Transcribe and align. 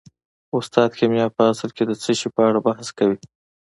استاده 0.57 0.95
کیمیا 0.97 1.25
په 1.35 1.41
اصل 1.51 1.69
کې 1.75 1.83
د 1.87 1.91
څه 2.03 2.11
شي 2.19 2.29
په 2.35 2.41
اړه 2.47 2.59
بحث 2.67 2.87
کوي 2.97 3.17